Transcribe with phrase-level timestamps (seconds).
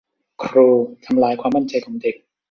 [0.43, 0.67] ครู
[1.05, 2.15] ทำลายความมั่นใจของเด็ก